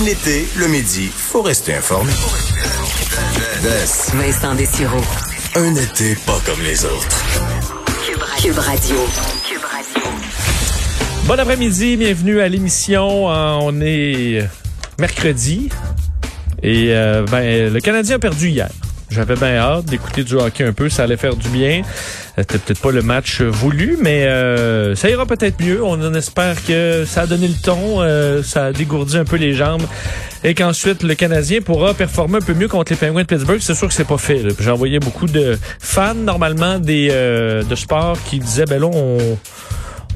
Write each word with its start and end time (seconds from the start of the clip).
Même 0.00 0.08
l'été, 0.08 0.48
le 0.56 0.66
midi, 0.68 1.10
faut 1.14 1.42
rester 1.42 1.74
informé. 1.74 2.12
Vincent 4.14 4.54
Dessureau. 4.54 5.00
Un 5.56 5.74
été 5.74 6.14
pas 6.26 6.38
comme 6.46 6.62
les 6.62 6.84
autres. 6.84 7.24
Cube 8.42 8.54
Radio. 8.54 8.96
Bon 11.26 11.38
après-midi, 11.38 11.96
bienvenue 11.96 12.40
à 12.40 12.48
l'émission. 12.48 13.30
Euh, 13.30 13.58
On 13.60 13.80
est 13.80 14.48
mercredi 14.98 15.68
et 16.62 16.94
euh, 16.94 17.24
ben, 17.30 17.72
le 17.72 17.80
Canadien 17.80 18.16
a 18.16 18.18
perdu 18.18 18.48
hier. 18.48 18.70
J'avais 19.10 19.34
bien 19.34 19.56
hâte 19.56 19.86
d'écouter 19.86 20.22
du 20.22 20.34
hockey 20.34 20.64
un 20.64 20.72
peu, 20.72 20.88
ça 20.88 21.02
allait 21.02 21.16
faire 21.16 21.34
du 21.34 21.48
bien. 21.48 21.82
C'était 22.36 22.58
peut-être 22.58 22.80
pas 22.80 22.92
le 22.92 23.02
match 23.02 23.42
voulu, 23.42 23.98
mais 24.00 24.24
euh, 24.26 24.94
ça 24.94 25.10
ira 25.10 25.26
peut-être 25.26 25.60
mieux. 25.60 25.82
On 25.82 26.00
en 26.02 26.14
espère 26.14 26.64
que 26.64 27.04
ça 27.04 27.22
a 27.22 27.26
donné 27.26 27.48
le 27.48 27.60
ton, 27.60 28.00
euh, 28.00 28.42
ça 28.42 28.66
a 28.66 28.72
dégourdi 28.72 29.18
un 29.18 29.24
peu 29.24 29.36
les 29.36 29.52
jambes 29.52 29.82
et 30.44 30.54
qu'ensuite 30.54 31.02
le 31.02 31.14
Canadien 31.14 31.60
pourra 31.60 31.92
performer 31.92 32.38
un 32.38 32.40
peu 32.40 32.54
mieux 32.54 32.68
contre 32.68 32.92
les 32.92 32.96
Penguins 32.96 33.22
de 33.22 33.26
Pittsburgh. 33.26 33.58
C'est 33.60 33.74
sûr 33.74 33.88
que 33.88 33.94
c'est 33.94 34.06
pas 34.06 34.16
fait. 34.16 34.42
J'ai 34.58 34.70
envoyé 34.70 35.00
beaucoup 35.00 35.26
de 35.26 35.58
fans 35.80 36.14
normalement 36.14 36.78
des 36.78 37.08
euh, 37.10 37.62
de 37.62 37.74
sport 37.74 38.16
qui 38.24 38.38
disaient 38.38 38.64
ben 38.64 38.80
là 38.80 38.86
on 38.86 39.18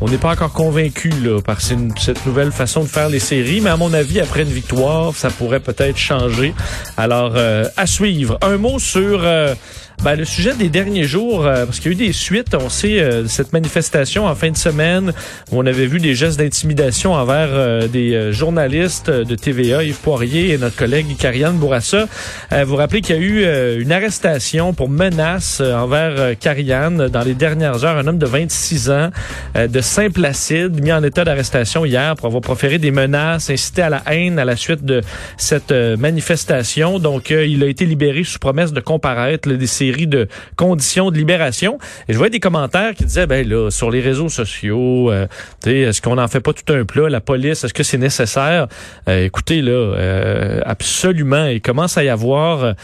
on 0.01 0.09
n'est 0.09 0.19
pas 0.19 0.33
encore 0.33 0.53
convaincu 0.53 1.11
par 1.45 1.61
cette 1.61 2.27
nouvelle 2.27 2.53
façon 2.53 2.83
de 2.83 2.89
faire 2.89 3.09
les 3.09 3.19
séries, 3.19 3.61
mais 3.61 3.71
à 3.71 3.77
mon 3.77 3.93
avis, 3.93 4.21
après 4.21 4.43
une 4.43 4.49
victoire, 4.49 5.15
ça 5.15 5.31
pourrait 5.31 5.61
peut-être 5.61 5.97
changer. 5.97 6.55
Alors, 6.97 7.33
euh, 7.37 7.65
à 7.77 7.87
suivre. 7.87 8.39
Un 8.43 8.57
mot 8.57 8.79
sur 8.79 9.21
euh, 9.23 9.55
ben, 10.03 10.17
le 10.17 10.25
sujet 10.25 10.55
des 10.55 10.69
derniers 10.69 11.05
jours, 11.05 11.47
euh, 11.47 11.65
parce 11.65 11.81
qu'il 11.81 11.93
y 11.93 11.95
a 11.95 11.99
eu 11.99 12.07
des 12.07 12.13
suites. 12.13 12.55
On 12.55 12.69
sait 12.69 13.01
euh, 13.01 13.27
cette 13.27 13.53
manifestation 13.53 14.27
en 14.27 14.35
fin 14.35 14.51
de 14.51 14.57
semaine 14.57 15.13
où 15.51 15.59
on 15.59 15.67
avait 15.67 15.87
vu 15.87 15.99
des 15.99 16.15
gestes 16.15 16.39
d'intimidation 16.39 17.15
envers 17.15 17.49
euh, 17.51 17.89
des 17.89 18.15
euh, 18.15 18.33
journalistes 18.33 19.11
de 19.11 19.35
TVA, 19.35 19.83
Yves 19.83 20.01
Poirier 20.01 20.51
et 20.51 20.59
notre 20.59 20.77
collègue 20.77 21.17
Karianne 21.17 21.57
Bourassa. 21.57 22.07
Euh, 22.53 22.65
vous 22.65 22.77
rappelez 22.77 23.01
qu'il 23.01 23.17
y 23.17 23.19
a 23.19 23.23
eu 23.23 23.45
euh, 23.45 23.81
une 23.81 23.93
arrestation 23.93 24.75
pour 24.75 24.89
menace 24.89 25.61
envers 25.61 26.39
Karianne 26.39 27.09
dans 27.09 27.23
les 27.23 27.35
dernières 27.35 27.85
heures, 27.85 27.97
un 27.97 28.07
homme 28.07 28.19
de 28.19 28.27
26 28.27 28.91
ans 28.91 29.11
de 29.55 29.81
Saint-Placide, 29.81 30.83
mis 30.83 30.93
en 30.93 31.03
état 31.03 31.25
d'arrestation 31.25 31.85
hier 31.85 32.15
pour 32.17 32.27
avoir 32.27 32.43
proféré 32.43 32.79
des 32.79 32.91
menaces, 32.91 33.51
incité 33.51 33.83
à 33.83 33.91
la 33.91 34.03
haine 34.07 34.39
à 34.39 34.45
la 34.45 34.57
suite 34.57 34.85
de 34.85 35.01
cette 35.37 35.73
manifestation. 35.73 36.99
Donc, 36.99 37.31
il 37.31 37.63
a 37.63 37.67
été 37.67 37.87
libéré 37.87 38.25
sous 38.25 38.39
promesse 38.39 38.73
de 38.73 38.81
comparaître 38.81 39.49
là, 39.49 39.57
des 39.57 39.67
séries 39.85 40.07
de 40.07 40.29
conditions 40.57 41.11
de 41.11 41.19
libération. 41.19 41.79
Et 42.09 42.13
je 42.13 42.19
voyais 42.19 42.31
des 42.31 42.41
commentaires 42.41 42.95
qui 42.95 43.05
disaient, 43.05 43.27
ben 43.27 43.47
là, 43.47 43.71
sur 43.71 43.91
les 43.91 44.01
réseaux 44.01 44.29
sociaux, 44.29 45.11
euh, 45.11 45.27
est-ce 45.67 46.01
qu'on 46.01 46.17
n'en 46.17 46.29
fait 46.29 46.41
pas 46.41 46.53
tout 46.53 46.73
un 46.73 46.85
plat? 46.85 47.09
La 47.09 47.21
police, 47.21 47.65
est-ce 47.65 47.75
que 47.75 47.83
c'est 47.83 47.99
nécessaire? 47.99 48.67
Euh, 49.09 49.25
écoutez, 49.25 49.61
là, 49.61 49.73
euh, 49.73 50.61
absolument, 50.65 51.47
il 51.47 51.61
commence 51.61 51.99
à 51.99 52.05
y 52.05 52.09
avoir... 52.09 52.75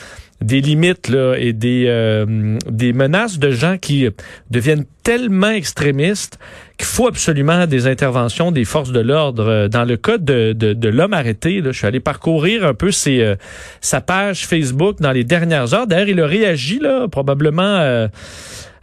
des 0.40 0.60
limites 0.60 1.08
là, 1.08 1.34
et 1.36 1.52
des, 1.52 1.84
euh, 1.88 2.56
des 2.68 2.92
menaces 2.92 3.38
de 3.38 3.50
gens 3.50 3.76
qui 3.78 4.08
deviennent 4.50 4.86
tellement 5.02 5.50
extrémistes 5.50 6.38
qu'il 6.78 6.86
faut 6.86 7.08
absolument 7.08 7.66
des 7.66 7.86
interventions 7.86 8.52
des 8.52 8.64
forces 8.64 8.92
de 8.92 9.00
l'ordre. 9.00 9.68
Dans 9.68 9.84
le 9.84 9.96
cas 9.96 10.18
de, 10.18 10.52
de, 10.52 10.88
l'homme 10.88 11.12
arrêté, 11.12 11.60
là, 11.60 11.72
je 11.72 11.78
suis 11.78 11.86
allé 11.86 12.00
parcourir 12.00 12.64
un 12.64 12.74
peu 12.74 12.90
euh, 13.08 13.36
sa 13.80 14.00
page 14.00 14.46
Facebook 14.46 15.00
dans 15.00 15.12
les 15.12 15.24
dernières 15.24 15.74
heures. 15.74 15.86
D'ailleurs, 15.86 16.08
il 16.08 16.20
a 16.20 16.26
réagi 16.26 16.78
là, 16.78 17.06
probablement... 17.08 17.62
euh, 17.62 18.08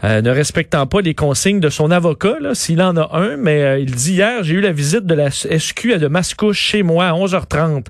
euh, 0.03 0.22
ne 0.22 0.30
respectant 0.30 0.86
pas 0.86 1.02
les 1.02 1.16
consignes 1.16 1.59
de 1.59 1.70
son 1.70 1.90
avocat, 1.90 2.36
s'il 2.53 2.81
en 2.81 2.95
a 2.98 3.09
un, 3.17 3.36
mais 3.38 3.64
euh, 3.64 3.80
il 3.80 3.95
dit 3.95 4.14
hier, 4.14 4.44
j'ai 4.44 4.56
eu 4.56 4.62
la 4.62 4.72
visite 4.72 5.06
de 5.06 5.16
la 5.16 5.31
SQ 5.31 5.98
de 5.98 6.08
Mascouche 6.08 6.60
chez 6.60 6.83
moi 6.83 7.05
à 7.05 7.14
11h30. 7.14 7.86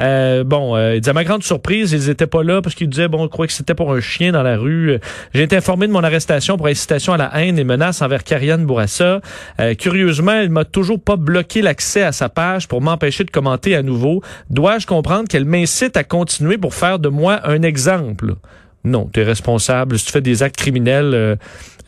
Euh, 0.00 0.42
bon, 0.42 0.76
il 0.76 1.00
dit 1.00 1.10
à 1.10 1.12
ma 1.12 1.22
grande 1.22 1.44
surprise, 1.44 1.92
ils 1.92 2.10
étaient 2.10 2.26
pas 2.26 2.42
là 2.42 2.60
parce 2.60 2.74
qu'ils 2.74 2.88
disaient, 2.88 3.06
bon, 3.06 3.22
on 3.22 3.28
croyait 3.28 3.46
que 3.46 3.52
c'était 3.52 3.74
pour 3.74 3.92
un 3.92 4.00
chien 4.00 4.32
dans 4.32 4.42
la 4.42 4.56
rue. 4.56 4.98
J'ai 5.32 5.42
été 5.42 5.56
informé 5.56 5.86
de 5.86 5.92
mon 5.92 6.02
arrestation 6.02 6.56
pour 6.56 6.66
incitation 6.66 7.12
à 7.12 7.16
la 7.16 7.30
haine 7.40 7.58
et 7.58 7.64
menaces 7.64 8.02
envers 8.02 8.24
Karianne 8.24 8.66
Bourassa. 8.66 9.20
Curieusement, 9.78 10.40
il 10.40 10.50
m'a 10.50 10.64
toujours 10.64 11.00
pas 11.00 11.16
bloqué 11.16 11.62
l'accès 11.62 12.02
à 12.02 12.12
sa 12.12 12.28
page 12.28 12.66
pour 12.66 12.80
m'empêcher 12.80 13.24
de 13.24 13.30
commenter 13.30 13.76
à 13.76 13.82
nouveau. 13.82 14.22
Dois-je 14.50 14.86
comprendre 14.86 15.28
qu'elle 15.28 15.44
m'incite 15.44 15.96
à 15.96 16.04
continuer 16.04 16.58
pour 16.58 16.74
faire 16.74 16.98
de 16.98 17.08
moi 17.08 17.40
un 17.44 17.62
exemple? 17.62 18.34
Non, 18.84 19.08
tu 19.12 19.20
es 19.20 19.24
responsable. 19.24 19.98
Si 19.98 20.06
tu 20.06 20.12
fais 20.12 20.20
des 20.20 20.42
actes 20.42 20.56
criminels, 20.56 21.14
euh, 21.14 21.36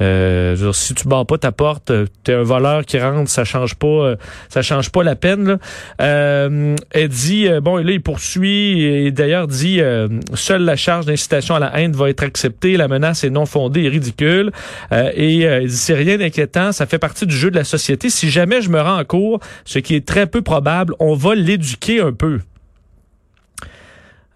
euh, 0.01 0.73
si 0.73 0.95
tu 0.95 1.07
bats 1.09 1.25
pas 1.27 1.39
ta 1.39 1.53
porte, 1.53 1.93
tu 2.25 2.31
es 2.31 2.35
un 2.35 2.43
voleur 2.43 2.85
qui 2.85 2.99
rentre, 2.99 3.31
ça 3.31 3.45
change 3.45 3.75
pas, 3.75 3.87
euh, 3.87 4.17
ça 4.49 4.63
change 4.63 4.91
pas 4.91 5.03
la 5.03 5.15
peine. 5.15 5.47
Là. 5.47 5.59
Euh, 6.01 6.75
elle 6.91 7.09
dit, 7.09 7.49
euh, 7.49 7.61
bon, 7.61 7.77
là 7.77 7.93
il 7.93 8.01
poursuit 8.03 8.83
et 8.83 9.11
d'ailleurs 9.11 9.47
dit, 9.47 9.81
euh, 9.81 10.09
seule 10.35 10.63
la 10.63 10.77
charge 10.77 11.07
d'incitation 11.07 11.55
à 11.55 11.59
la 11.59 11.79
haine 11.79 11.93
va 11.93 12.09
être 12.09 12.23
acceptée, 12.23 12.77
la 12.77 12.89
menace 12.89 13.25
est 13.25 13.31
non 13.31 13.47
fondée 13.47 13.83
et 13.83 13.89
ridicule. 13.89 14.53
Euh, 14.93 15.11
et 15.15 15.47
euh, 15.47 15.63
il 15.63 15.69
dit, 15.69 15.77
c'est 15.77 15.95
rien 15.95 16.17
d'inquiétant, 16.17 16.73
ça 16.73 16.87
fait 16.87 16.99
partie 16.99 17.27
du 17.27 17.37
jeu 17.37 17.51
de 17.51 17.57
la 17.57 17.65
société. 17.65 18.11
Si 18.11 18.31
jamais 18.31 18.63
je 18.63 18.71
me 18.71 18.81
rends 18.81 18.99
en 18.99 19.05
cours, 19.05 19.41
ce 19.65 19.79
qui 19.79 19.95
est 19.95 20.07
très 20.07 20.27
peu 20.27 20.43
probable, 20.43 20.95
on 20.99 21.15
va 21.15 21.35
l'éduquer 21.35 22.01
un 22.01 22.13
peu. 22.13 22.41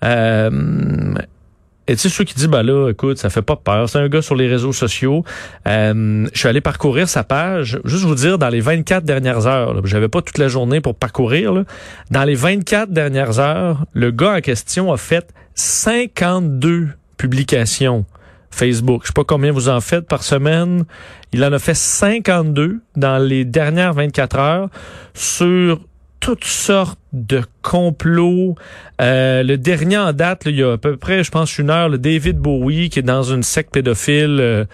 Euh, 0.05 1.15
et 1.91 1.97
tu 1.97 2.03
sais, 2.03 2.09
ceux 2.09 2.23
qui 2.23 2.35
disent, 2.35 2.47
ben 2.47 2.63
là, 2.63 2.89
écoute, 2.89 3.19
ça 3.19 3.31
fait 3.31 3.43
pas 3.43 3.57
peur. 3.57 3.89
C'est 3.89 3.99
un 3.99 4.09
gars 4.09 4.23
sur 4.23 4.37
les 4.37 4.47
réseaux 4.47 4.73
sociaux. 4.73 5.25
Euh, 5.67 6.29
je 6.33 6.39
suis 6.39 6.49
allé 6.49 6.61
parcourir 6.61 7.09
sa 7.09 7.25
page. 7.25 7.81
Juste 7.85 8.05
vous 8.05 8.15
dire, 8.15 8.39
dans 8.39 8.49
les 8.49 8.61
24 8.61 9.03
dernières 9.03 9.49
heures, 9.49 9.85
j'avais 9.85 10.09
pas 10.09 10.23
toute 10.23 10.39
la 10.39 10.47
journée 10.47 10.81
pour 10.81 10.95
parcourir, 10.95 11.53
là. 11.53 11.65
dans 12.13 12.23
les 12.23 12.37
24 12.37 12.93
dernières 12.93 13.41
heures, 13.41 13.87
le 13.93 14.13
gars 14.13 14.37
en 14.37 14.41
question 14.41 14.93
a 14.93 14.97
fait 14.97 15.35
52 15.57 16.91
publications 17.17 18.05
Facebook. 18.53 19.03
Je 19.03 19.09
sais 19.09 19.13
pas 19.13 19.25
combien 19.25 19.51
vous 19.51 19.69
en 19.69 19.81
faites 19.81 20.07
par 20.07 20.23
semaine. 20.23 20.85
Il 21.33 21.45
en 21.45 21.53
a 21.53 21.59
fait 21.59 21.75
52 21.75 22.79
dans 22.95 23.19
les 23.19 23.45
dernières 23.45 23.95
24 23.95 24.39
heures 24.39 24.69
sur 25.13 25.81
toutes 26.35 26.45
sortes 26.45 26.99
de 27.13 27.43
complots. 27.63 28.55
Euh, 29.01 29.43
le 29.43 29.57
dernier 29.59 29.99
en 29.99 30.13
date, 30.13 30.45
là, 30.45 30.51
il 30.51 30.59
y 30.59 30.63
a 30.63 30.73
à 30.73 30.79
peu 30.79 30.97
près, 30.97 31.25
je 31.25 31.31
pense, 31.31 31.59
une 31.59 31.71
heure, 31.71 31.89
le 31.89 31.99
David 31.99 32.39
Bowie 32.39 32.89
qui 32.91 32.99
est 33.01 33.03
dans 33.03 33.23
une 33.23 33.43
secte 33.43 33.73
pédophile 33.73 34.39
euh, 34.41 34.65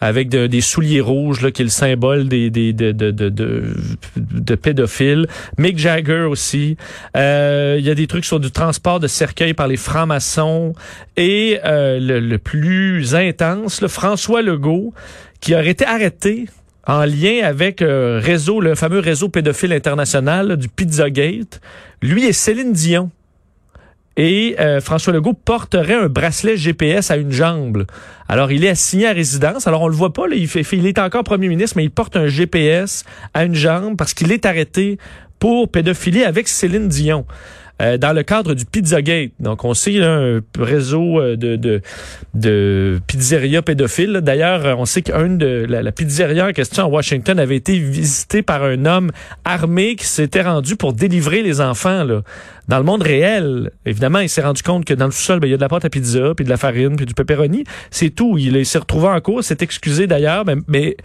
avec 0.00 0.28
de- 0.28 0.48
des 0.48 0.60
souliers 0.60 1.00
rouges, 1.00 1.40
là, 1.40 1.50
qui 1.52 1.62
est 1.62 1.64
le 1.64 1.70
symbole 1.70 2.28
des, 2.28 2.50
de, 2.50 2.72
de, 2.92 3.10
de, 3.10 4.54
pédophiles. 4.56 5.26
Mick 5.56 5.78
Jagger 5.78 6.22
aussi. 6.28 6.76
Euh, 7.16 7.76
il 7.78 7.84
y 7.86 7.90
a 7.90 7.94
des 7.94 8.06
trucs 8.06 8.24
sur 8.24 8.40
du 8.40 8.50
transport 8.50 8.98
de 8.98 9.06
cercueils 9.06 9.54
par 9.54 9.68
les 9.68 9.76
francs-maçons. 9.76 10.74
Et 11.16 11.58
le, 11.64 12.18
le 12.18 12.38
plus 12.38 13.14
intense, 13.14 13.80
là, 13.80 13.88
François 13.88 14.42
Legault, 14.42 14.92
qui 15.40 15.54
aurait 15.54 15.68
été 15.70 15.86
arrêté 15.86 16.46
en 16.86 17.04
lien 17.04 17.40
avec 17.44 17.82
euh, 17.82 18.20
réseau, 18.22 18.60
le 18.60 18.74
fameux 18.74 18.98
réseau 18.98 19.28
pédophile 19.28 19.72
international 19.72 20.48
là, 20.48 20.56
du 20.56 20.68
Pizzagate. 20.68 21.60
Lui 22.02 22.26
et 22.26 22.32
Céline 22.32 22.72
Dion. 22.72 23.10
Et 24.16 24.54
euh, 24.60 24.80
François 24.80 25.12
Legault 25.12 25.32
porterait 25.32 25.94
un 25.94 26.08
bracelet 26.08 26.56
GPS 26.56 27.10
à 27.10 27.16
une 27.16 27.32
jambe. 27.32 27.84
Alors, 28.28 28.52
il 28.52 28.64
est 28.64 28.68
assigné 28.68 29.08
à 29.08 29.12
résidence. 29.12 29.66
Alors, 29.66 29.82
on 29.82 29.88
le 29.88 29.94
voit 29.94 30.12
pas, 30.12 30.28
là, 30.28 30.36
il, 30.36 30.46
fait, 30.46 30.64
il 30.72 30.86
est 30.86 30.98
encore 30.98 31.24
premier 31.24 31.48
ministre, 31.48 31.76
mais 31.76 31.84
il 31.84 31.90
porte 31.90 32.16
un 32.16 32.28
GPS 32.28 33.04
à 33.32 33.44
une 33.44 33.54
jambe 33.54 33.96
parce 33.96 34.14
qu'il 34.14 34.30
est 34.30 34.46
arrêté 34.46 34.98
pour 35.40 35.68
pédophilie 35.68 36.22
avec 36.22 36.46
Céline 36.46 36.88
Dion. 36.88 37.26
Euh, 37.82 37.98
dans 37.98 38.12
le 38.12 38.22
cadre 38.22 38.54
du 38.54 38.64
Pizzagate. 38.64 39.32
Donc, 39.40 39.64
on 39.64 39.74
sait 39.74 39.92
là, 39.92 40.18
un 40.18 40.40
réseau 40.58 41.20
euh, 41.20 41.36
de, 41.36 41.56
de, 41.56 41.82
de 42.34 43.00
pizzeria 43.06 43.62
pédophiles. 43.62 44.20
D'ailleurs, 44.22 44.78
on 44.78 44.84
sait 44.84 45.02
qu'une 45.02 45.38
de 45.38 45.66
la, 45.68 45.90
pizzeria 45.90 46.46
en 46.46 46.52
question 46.52 46.84
à 46.84 46.86
Washington 46.86 47.38
avait 47.38 47.56
été 47.56 47.76
visitée 47.78 48.42
par 48.42 48.62
un 48.62 48.86
homme 48.86 49.10
armé 49.44 49.96
qui 49.96 50.06
s'était 50.06 50.42
rendu 50.42 50.76
pour 50.76 50.92
délivrer 50.92 51.42
les 51.42 51.60
enfants. 51.60 52.04
Là. 52.04 52.22
Dans 52.68 52.78
le 52.78 52.84
monde 52.84 53.02
réel, 53.02 53.72
évidemment, 53.84 54.20
il 54.20 54.28
s'est 54.28 54.42
rendu 54.42 54.62
compte 54.62 54.84
que 54.84 54.94
dans 54.94 55.06
le 55.06 55.10
sous-sol, 55.10 55.40
ben, 55.40 55.48
il 55.48 55.50
y 55.50 55.54
a 55.54 55.56
de 55.56 55.62
la 55.62 55.68
pâte 55.68 55.84
à 55.84 55.90
pizza, 55.90 56.32
puis 56.34 56.44
de 56.44 56.50
la 56.50 56.56
farine, 56.56 56.96
puis 56.96 57.06
du 57.06 57.14
pepperoni. 57.14 57.64
C'est 57.90 58.10
tout. 58.10 58.38
Il, 58.38 58.64
s'est 58.64 58.78
retrouvé 58.78 59.08
en 59.08 59.20
cours, 59.20 59.42
s'est 59.42 59.58
excusé 59.60 60.06
d'ailleurs, 60.06 60.44
mais, 60.46 60.56
mais 60.68 60.96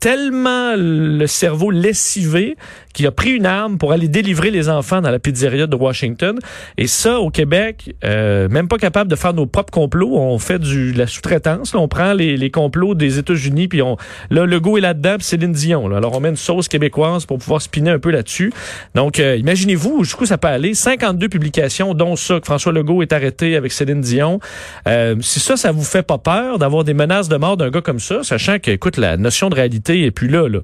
tellement 0.00 0.74
le 0.76 1.26
cerveau 1.26 1.70
lessivé 1.70 2.56
qu'il 2.94 3.06
a 3.06 3.12
pris 3.12 3.30
une 3.30 3.46
arme 3.46 3.78
pour 3.78 3.92
aller 3.92 4.08
délivrer 4.08 4.50
les 4.50 4.68
enfants 4.68 5.00
dans 5.00 5.10
la 5.10 5.18
pizzeria 5.18 5.66
de 5.66 5.76
Washington. 5.76 6.38
Et 6.76 6.86
ça, 6.86 7.20
au 7.20 7.30
Québec, 7.30 7.94
euh, 8.04 8.48
même 8.48 8.68
pas 8.68 8.78
capable 8.78 9.10
de 9.10 9.16
faire 9.16 9.34
nos 9.34 9.46
propres 9.46 9.72
complots. 9.72 10.16
On 10.16 10.38
fait 10.38 10.58
du, 10.58 10.92
de 10.92 10.98
la 10.98 11.06
sous-traitance. 11.06 11.74
On 11.74 11.88
prend 11.88 12.12
les, 12.12 12.36
les 12.36 12.50
complots 12.50 12.94
des 12.94 13.18
États-Unis, 13.18 13.68
puis 13.68 13.82
on 13.82 13.96
là, 14.30 14.46
le 14.46 14.56
est 14.56 14.80
là-dedans, 14.80 15.16
puis 15.16 15.26
Céline 15.26 15.52
Dion. 15.52 15.88
Là. 15.88 15.98
Alors, 15.98 16.16
on 16.16 16.20
met 16.20 16.28
une 16.30 16.36
sauce 16.36 16.68
québécoise 16.68 17.26
pour 17.26 17.38
pouvoir 17.38 17.62
spinner 17.62 17.90
un 17.90 17.98
peu 17.98 18.10
là-dessus. 18.10 18.52
Donc, 18.94 19.20
euh, 19.20 19.36
imaginez-vous, 19.36 20.04
jusqu'où 20.04 20.26
ça 20.26 20.38
peut 20.38 20.48
aller. 20.48 20.74
52 20.74 21.08
52 21.08 21.28
publications, 21.28 21.94
dont 21.94 22.16
ça, 22.16 22.40
que 22.40 22.46
François 22.46 22.72
Legault 22.72 23.02
est 23.02 23.12
arrêté 23.12 23.56
avec 23.56 23.72
Céline 23.72 24.00
Dion. 24.00 24.40
Euh, 24.86 25.16
si 25.20 25.40
ça, 25.40 25.56
ça 25.56 25.72
vous 25.72 25.84
fait 25.84 26.02
pas 26.02 26.18
peur 26.18 26.58
d'avoir 26.58 26.84
des 26.84 26.94
menaces 26.94 27.28
de 27.28 27.36
mort 27.36 27.56
d'un 27.56 27.70
gars 27.70 27.80
comme 27.80 28.00
ça, 28.00 28.22
sachant 28.22 28.58
que, 28.58 28.70
écoute, 28.70 28.96
la 28.96 29.16
notion 29.16 29.48
de 29.48 29.54
réalité 29.54 29.87
est 29.96 30.10
plus 30.10 30.28
là. 30.28 30.48
là. 30.48 30.60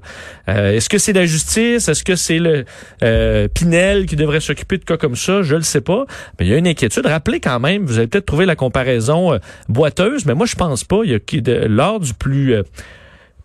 Euh, 0.49 0.73
Est-ce 0.73 0.89
que 0.89 0.97
c'est 0.97 1.13
la 1.13 1.25
justice? 1.25 1.87
Est-ce 1.87 2.03
que 2.03 2.15
c'est 2.15 2.39
le 2.39 2.65
euh, 3.03 3.47
Pinel 3.47 4.05
qui 4.05 4.15
devrait 4.15 4.39
s'occuper 4.39 4.77
de 4.77 4.83
cas 4.83 4.97
comme 4.97 5.15
ça? 5.15 5.41
Je 5.41 5.55
le 5.55 5.61
sais 5.61 5.81
pas. 5.81 6.05
Mais 6.39 6.45
il 6.45 6.51
y 6.51 6.53
a 6.53 6.57
une 6.57 6.67
inquiétude. 6.67 7.05
Rappelez 7.05 7.39
quand 7.39 7.59
même, 7.59 7.85
vous 7.85 7.97
avez 7.97 8.07
peut-être 8.07 8.25
trouvé 8.25 8.45
la 8.45 8.55
comparaison 8.55 9.33
euh, 9.33 9.37
boiteuse, 9.69 10.25
mais 10.25 10.33
moi, 10.33 10.45
je 10.45 10.55
pense 10.55 10.83
pas. 10.83 11.01
Il 11.03 11.11
y 11.11 11.15
a 11.15 11.67
lors 11.67 11.99
du 11.99 12.13
plus... 12.13 12.55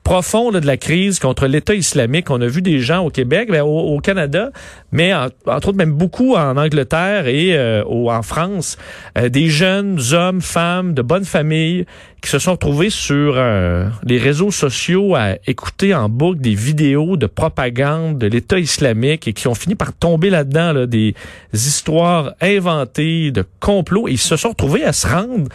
profond 0.03 0.51
là, 0.51 0.61
de 0.61 0.67
la 0.67 0.77
crise 0.77 1.19
contre 1.19 1.47
l'État 1.47 1.75
islamique. 1.75 2.31
On 2.31 2.41
a 2.41 2.47
vu 2.47 2.63
des 2.63 2.81
gens 2.81 3.05
au 3.05 3.11
Québec, 3.11 3.49
ben, 3.51 3.63
au, 3.63 3.99
Canada, 4.01 4.51
mais 4.93 5.15
en- 5.15 5.29
entre 5.47 5.69
autres 5.69 5.79
même 5.79 5.93
beaucoup 5.93 6.35
en 6.37 6.57
Angleterre 6.57 7.27
et 7.29 7.57
euh, 7.57 7.85
en 7.85 8.23
France, 8.23 8.77
euh, 9.19 9.29
des 9.29 9.49
jeunes 9.49 10.01
hommes, 10.13 10.41
femmes 10.41 10.95
de 10.95 11.03
bonne 11.03 11.25
famille 11.25 11.85
qui 12.23 12.29
se 12.31 12.39
sont 12.39 12.53
retrouvés 12.53 12.91
sur 12.91 13.35
euh, 13.37 13.87
les 14.05 14.19
réseaux 14.19 14.51
sociaux 14.51 15.15
à 15.15 15.37
écouter 15.47 15.95
en 15.95 16.09
boucle 16.09 16.41
des 16.41 16.55
vidéos 16.55 17.17
de 17.17 17.27
propagande 17.27 18.19
de 18.19 18.27
l'État 18.27 18.59
islamique 18.59 19.27
et 19.29 19.33
qui 19.33 19.49
ont 19.49 19.55
fini 19.55 19.75
par 19.75 19.93
tomber 19.93 20.29
là-dedans 20.29 20.73
là, 20.73 20.87
des 20.87 21.15
histoires 21.53 22.33
inventées 22.41 23.31
de 23.31 23.45
complots. 23.61 24.09
Et 24.09 24.13
ils 24.13 24.19
se 24.19 24.37
sont 24.37 24.51
retrouvés 24.51 24.85
à 24.85 24.93
se 24.93 25.07
rendre 25.07 25.49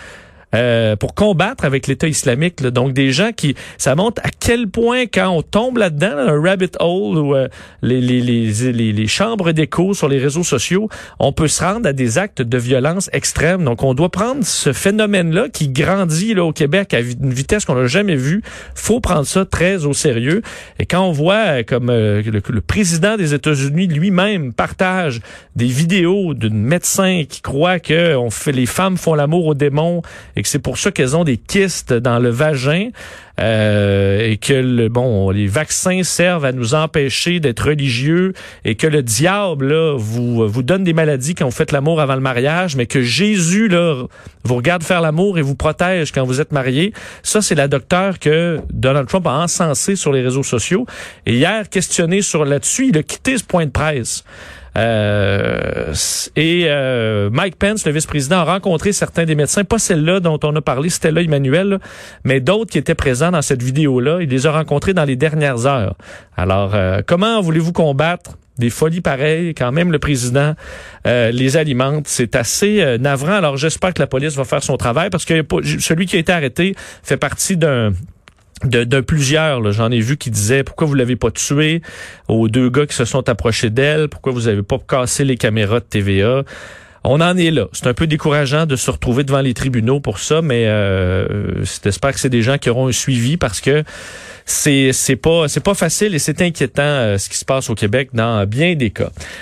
euh, 0.56 0.96
pour 0.96 1.14
combattre 1.14 1.66
avec 1.66 1.88
l'État 1.88 2.08
islamique. 2.08 2.62
là. 2.62 2.72
Donc 2.72 2.94
des 2.94 3.12
gens 3.12 3.32
qui, 3.36 3.56
ça 3.78 3.96
montre 3.96 4.22
à 4.24 4.30
quel 4.40 4.68
point 4.68 5.06
quand 5.06 5.30
on 5.30 5.42
tombe 5.42 5.78
là-dedans, 5.78 6.16
là, 6.16 6.32
un 6.32 6.42
rabbit 6.42 6.72
hole 6.80 7.18
ou 7.18 7.36
euh, 7.36 7.48
les, 7.82 8.02
les, 8.02 8.22
les, 8.22 8.94
les, 8.94 9.08
chambres 9.08 9.52
d'écho 9.52 9.94
sur 9.94 10.08
les 10.08 10.18
réseaux 10.18 10.44
sociaux, 10.44 10.90
on 11.20 11.32
peut 11.32 11.48
se 11.48 11.64
rendre 11.64 11.88
à 11.88 11.94
des 11.94 12.18
actes 12.18 12.42
de 12.42 12.58
violence 12.58 13.10
extrême. 13.14 13.64
Donc 13.64 13.84
on 13.84 13.94
doit 13.94 14.10
prendre 14.10 14.46
ce 14.46 14.74
phénomène-là 14.74 15.50
qui 15.50 15.70
grandit 15.70 16.34
là 16.34 16.44
au 16.46 16.54
Québec 16.54 16.94
à 16.94 17.00
une 17.00 17.34
vitesse 17.34 17.66
qu'on 17.66 17.76
n'a 17.76 17.88
jamais 17.88 18.16
vue. 18.16 18.42
Faut 18.76 19.00
prendre 19.00 19.26
ça 19.26 19.46
très 19.46 19.86
au 19.86 19.94
sérieux. 19.94 20.42
Et 20.80 20.86
quand 20.86 21.02
on 21.02 21.12
voit 21.12 21.36
euh, 21.36 21.64
comme 21.64 21.90
euh, 21.90 22.22
le, 22.24 22.62
président 22.62 23.18
des 23.18 23.34
États-Unis 23.34 23.88
lui-même 23.88 24.54
partage 24.54 25.22
des 25.56 25.68
vidéos 25.68 26.34
d'une 26.34 26.62
médecin 26.62 27.24
qui 27.28 27.42
croit 27.42 27.80
que 27.80 28.16
on 28.16 28.30
fait 28.30 28.52
les 28.52 28.66
femmes 28.66 28.98
font 28.98 29.16
l'amour 29.16 29.46
aux 29.48 29.54
démons 29.54 30.02
c'est 30.48 30.60
pour 30.60 30.78
ça 30.78 30.92
qu'elles 30.92 31.16
ont 31.16 31.24
des 31.24 31.38
kystes 31.38 31.94
dans 31.94 32.20
le 32.20 32.30
vagin 32.30 32.90
euh, 33.40 34.30
et 34.30 34.38
que 34.38 34.54
le, 34.54 34.88
bon 34.88 35.30
les 35.30 35.48
vaccins 35.48 36.04
servent 36.04 36.46
à 36.46 36.52
nous 36.52 36.74
empêcher 36.74 37.40
d'être 37.40 37.68
religieux 37.68 38.34
et 38.64 38.76
que 38.76 38.88
le 38.88 39.04
diable 39.04 39.74
là 39.74 39.96
vous 39.98 40.48
vous 40.48 40.64
donne 40.64 40.84
des 40.84 40.94
maladies 40.94 41.36
quand 41.36 41.46
vous 41.46 41.52
faites 41.52 41.72
l'amour 41.72 42.00
avant 42.00 42.16
le 42.16 42.22
mariage 42.22 42.76
mais 42.76 42.86
que 42.86 43.02
Jésus 43.02 43.68
là 43.68 44.04
vous 44.44 44.56
regarde 44.56 44.84
faire 44.84 45.02
l'amour 45.02 45.38
et 45.38 45.42
vous 45.42 45.56
protège 45.56 46.12
quand 46.12 46.24
vous 46.24 46.40
êtes 46.40 46.52
marié. 46.52 46.94
Ça 47.24 47.42
c'est 47.42 47.56
la 47.56 47.68
docteure 47.68 48.20
que 48.20 48.60
Donald 48.72 49.08
Trump 49.08 49.28
a 49.28 49.38
encensé 49.40 49.96
sur 49.96 50.14
les 50.14 50.22
réseaux 50.22 50.44
sociaux. 50.44 50.86
Et 51.26 51.34
hier 51.34 51.70
questionné 51.70 52.22
sur 52.22 52.46
là-dessus 52.46 52.88
il 52.90 52.98
a 52.98 53.04
quitté 53.04 53.38
ce 53.38 53.44
point 53.44 53.66
de 53.66 53.72
presse 53.72 54.24
euh, 54.78 55.94
et 56.36 56.66
euh, 56.68 57.30
Mike 57.32 57.56
Pence, 57.58 57.86
le 57.86 57.92
vice-président, 57.92 58.40
a 58.40 58.44
rencontré 58.44 58.92
certains 58.92 59.26
des 59.26 59.36
médecins, 59.36 59.64
pas 59.64 59.80
celle-là 59.80 60.20
dont 60.20 60.40
on 60.44 60.56
a 60.56 60.62
parlé, 60.62 60.90
c'était 60.90 61.12
là 61.12 61.22
Emmanuel, 61.22 61.80
mais 62.24 62.40
d'autres 62.40 62.72
qui 62.72 62.78
étaient 62.78 62.96
présents 62.96 63.32
dans 63.32 63.42
cette 63.42 63.64
vidéo-là. 63.64 64.20
Il 64.22 64.30
les 64.30 64.48
a 64.48 64.52
rencontrés 64.52 64.94
dans 64.94 65.06
les 65.06 65.16
dernières 65.16 65.66
heures. 65.66 65.96
Alors, 66.36 66.76
euh, 66.76 67.02
comment 67.06 67.42
voulez-vous 67.42 67.72
combattre 67.72 68.38
des 68.58 68.70
folies 68.70 69.02
pareilles? 69.02 69.54
Quand 69.54 69.72
même 69.72 69.92
le 69.92 70.00
président 70.00 70.56
les 71.06 71.58
alimente? 71.58 72.08
C'est 72.08 72.36
assez 72.36 72.98
navrant. 73.00 73.34
Alors, 73.34 73.58
j'espère 73.58 73.94
que 73.94 74.02
la 74.02 74.08
police 74.08 74.36
va 74.36 74.46
faire 74.46 74.64
son 74.64 74.78
travail 74.78 75.10
parce 75.10 75.26
que 75.26 75.44
celui 75.80 76.06
qui 76.06 76.16
a 76.16 76.20
été 76.20 76.32
arrêté 76.32 76.76
fait 77.04 77.18
partie 77.18 77.58
d'un 77.58 77.92
de, 78.64 79.02
plusieurs. 79.02 79.72
J'en 79.72 79.92
ai 79.92 80.00
vu 80.00 80.18
qui 80.18 80.32
disaient 80.32 80.64
pourquoi 80.64 80.88
vous 80.88 80.94
l'avez 80.94 81.16
pas 81.16 81.32
tué? 81.32 81.82
Aux 82.28 82.48
deux 82.48 82.70
gars 82.70 82.86
qui 82.86 82.96
se 82.96 83.06
sont 83.06 83.28
approchés 83.30 83.70
d'elle, 83.70 84.08
pourquoi 84.10 84.32
vous 84.32 84.48
avez 84.48 84.64
pas 84.64 84.80
cassé 84.80 85.26
les 85.26 85.38
caméras 85.38 85.80
de 85.80 85.86
TVA. 85.86 86.44
On 87.08 87.22
en 87.22 87.38
est 87.38 87.52
là. 87.52 87.68
C'est 87.72 87.86
un 87.86 87.94
peu 87.94 88.08
décourageant 88.08 88.66
de 88.66 88.76
se 88.76 88.90
retrouver 88.90 89.24
devant 89.24 89.42
les 89.42 89.54
tribunaux 89.54 90.00
pour 90.00 90.18
ça, 90.18 90.42
mais 90.42 90.66
euh, 90.66 91.64
j'espère 91.84 92.14
que 92.14 92.20
c'est 92.20 92.30
des 92.30 92.42
gens 92.42 92.58
qui 92.58 92.72
auront 92.72 92.88
un 92.88 92.92
suivi 92.92 93.38
parce 93.38 93.62
que 93.62 93.84
c'est 94.46 94.92
c'est 94.92 95.16
pas 95.16 95.48
c'est 95.48 95.64
pas 95.64 95.76
facile 95.76 96.16
et 96.16 96.20
c'est 96.20 96.42
inquiétant 96.42 96.82
euh, 96.82 97.18
ce 97.20 97.30
qui 97.30 97.38
se 97.38 97.46
passe 97.46 97.70
au 97.70 97.76
Québec 97.76 98.10
dans 98.14 98.48
bien 98.48 98.76
des 98.76 98.90
cas. 98.90 99.12